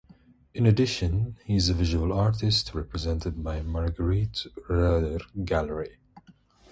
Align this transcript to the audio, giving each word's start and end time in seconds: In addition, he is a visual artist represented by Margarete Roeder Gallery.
In 0.55 0.65
addition, 0.65 1.37
he 1.45 1.55
is 1.57 1.69
a 1.69 1.75
visual 1.75 2.11
artist 2.11 2.73
represented 2.73 3.43
by 3.43 3.61
Margarete 3.61 4.47
Roeder 4.67 5.23
Gallery. 5.45 5.99